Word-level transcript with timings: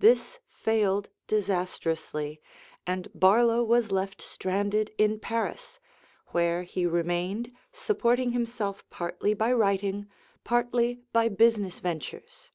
This 0.00 0.40
failed 0.48 1.08
disastrously, 1.28 2.40
and 2.84 3.06
Barlow 3.14 3.62
was 3.62 3.92
left 3.92 4.20
stranded 4.20 4.90
in 4.98 5.20
Paris, 5.20 5.78
where 6.30 6.64
he 6.64 6.84
remained, 6.84 7.52
supporting 7.70 8.32
himself 8.32 8.82
partly 8.90 9.34
by 9.34 9.52
writing, 9.52 10.08
partly 10.42 11.02
by 11.12 11.28
business 11.28 11.78
ventures. 11.78 12.50